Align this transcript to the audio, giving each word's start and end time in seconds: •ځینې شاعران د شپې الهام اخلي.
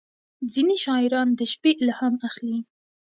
•ځینې 0.53 0.75
شاعران 0.83 1.27
د 1.39 1.41
شپې 1.51 1.71
الهام 1.81 2.15
اخلي. 2.27 2.57